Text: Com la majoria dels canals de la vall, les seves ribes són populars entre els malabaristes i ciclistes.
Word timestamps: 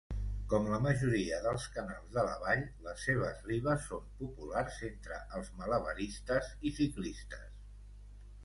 Com 0.51 0.69
la 0.69 0.77
majoria 0.85 1.41
dels 1.47 1.67
canals 1.75 2.07
de 2.15 2.23
la 2.27 2.33
vall, 2.45 2.63
les 2.87 3.05
seves 3.09 3.45
ribes 3.51 3.85
són 3.91 4.09
populars 4.23 4.81
entre 4.91 5.21
els 5.41 5.53
malabaristes 5.61 6.51
i 6.71 6.73
ciclistes. 6.81 7.55